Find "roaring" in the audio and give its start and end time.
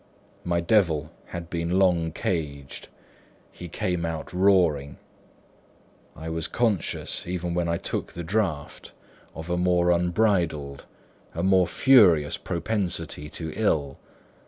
4.33-4.97